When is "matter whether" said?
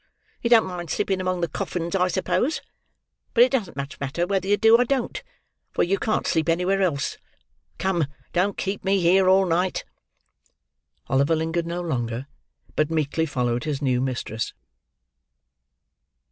3.99-4.47